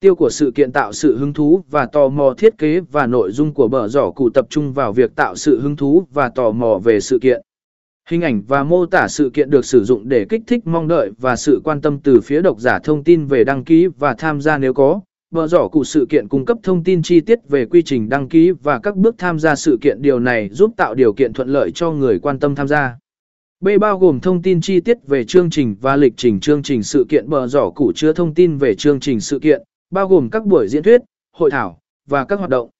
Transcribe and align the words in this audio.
Tiêu 0.00 0.14
của 0.14 0.30
sự 0.30 0.52
kiện 0.54 0.72
tạo 0.72 0.92
sự 0.92 1.16
hứng 1.16 1.32
thú 1.32 1.64
và 1.70 1.86
tò 1.86 2.08
mò 2.08 2.34
thiết 2.38 2.58
kế 2.58 2.80
và 2.80 3.06
nội 3.06 3.32
dung 3.32 3.54
của 3.54 3.68
bờ 3.68 3.88
giỏ 3.88 4.10
cụ 4.10 4.30
tập 4.30 4.46
trung 4.50 4.72
vào 4.72 4.92
việc 4.92 5.16
tạo 5.16 5.36
sự 5.36 5.60
hứng 5.60 5.76
thú 5.76 6.06
và 6.12 6.28
tò 6.28 6.50
mò 6.50 6.78
về 6.84 7.00
sự 7.00 7.18
kiện. 7.18 7.42
Hình 8.08 8.20
ảnh 8.20 8.42
và 8.48 8.64
mô 8.64 8.86
tả 8.86 9.08
sự 9.08 9.30
kiện 9.34 9.50
được 9.50 9.64
sử 9.64 9.84
dụng 9.84 10.08
để 10.08 10.26
kích 10.28 10.42
thích 10.46 10.66
mong 10.66 10.88
đợi 10.88 11.10
và 11.18 11.36
sự 11.36 11.60
quan 11.64 11.80
tâm 11.80 11.98
từ 12.00 12.20
phía 12.20 12.42
độc 12.42 12.60
giả 12.60 12.78
thông 12.78 13.04
tin 13.04 13.26
về 13.26 13.44
đăng 13.44 13.64
ký 13.64 13.86
và 13.86 14.14
tham 14.14 14.40
gia 14.40 14.58
nếu 14.58 14.74
có. 14.74 15.00
Bờ 15.30 15.46
giỏ 15.46 15.68
cụ 15.68 15.84
sự 15.84 16.06
kiện 16.08 16.28
cung 16.28 16.44
cấp 16.44 16.58
thông 16.62 16.84
tin 16.84 17.02
chi 17.02 17.20
tiết 17.20 17.38
về 17.48 17.66
quy 17.66 17.82
trình 17.82 18.08
đăng 18.08 18.28
ký 18.28 18.50
và 18.50 18.78
các 18.78 18.96
bước 18.96 19.14
tham 19.18 19.38
gia 19.38 19.54
sự 19.54 19.78
kiện 19.80 20.02
điều 20.02 20.20
này 20.20 20.48
giúp 20.52 20.70
tạo 20.76 20.94
điều 20.94 21.12
kiện 21.12 21.32
thuận 21.32 21.48
lợi 21.48 21.70
cho 21.70 21.90
người 21.90 22.18
quan 22.18 22.38
tâm 22.38 22.54
tham 22.54 22.68
gia. 22.68 22.98
B 23.60 23.68
bao 23.80 23.98
gồm 23.98 24.20
thông 24.20 24.42
tin 24.42 24.60
chi 24.60 24.80
tiết 24.80 24.96
về 25.06 25.24
chương 25.24 25.50
trình 25.50 25.76
và 25.80 25.96
lịch 25.96 26.14
trình 26.16 26.40
chương 26.40 26.62
trình 26.62 26.82
sự 26.82 27.06
kiện 27.08 27.28
bờ 27.28 27.46
giỏ 27.46 27.70
cụ 27.70 27.92
chứa 27.94 28.12
thông 28.12 28.34
tin 28.34 28.58
về 28.58 28.74
chương 28.74 29.00
trình 29.00 29.20
sự 29.20 29.38
kiện, 29.38 29.62
bao 29.96 30.08
gồm 30.08 30.30
các 30.30 30.46
buổi 30.46 30.68
diễn 30.68 30.82
thuyết, 30.82 31.00
hội 31.32 31.50
thảo 31.50 31.78
và 32.06 32.24
các 32.24 32.38
hoạt 32.38 32.50
động. 32.50 32.70